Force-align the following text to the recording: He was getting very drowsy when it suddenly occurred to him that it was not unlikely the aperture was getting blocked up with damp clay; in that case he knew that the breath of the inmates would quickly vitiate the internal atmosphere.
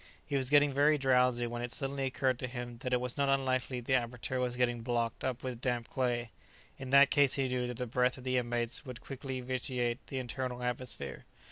He 0.25 0.35
was 0.35 0.49
getting 0.49 0.73
very 0.73 0.97
drowsy 0.97 1.45
when 1.45 1.61
it 1.61 1.71
suddenly 1.71 2.05
occurred 2.05 2.39
to 2.39 2.47
him 2.47 2.79
that 2.79 2.91
it 2.91 2.99
was 2.99 3.17
not 3.19 3.29
unlikely 3.29 3.81
the 3.81 3.93
aperture 3.93 4.39
was 4.39 4.55
getting 4.55 4.81
blocked 4.81 5.23
up 5.23 5.43
with 5.43 5.61
damp 5.61 5.89
clay; 5.91 6.31
in 6.79 6.89
that 6.89 7.11
case 7.11 7.35
he 7.35 7.47
knew 7.47 7.67
that 7.67 7.77
the 7.77 7.85
breath 7.85 8.17
of 8.17 8.23
the 8.23 8.37
inmates 8.37 8.83
would 8.83 8.99
quickly 8.99 9.41
vitiate 9.41 10.07
the 10.07 10.17
internal 10.17 10.63
atmosphere. 10.63 11.25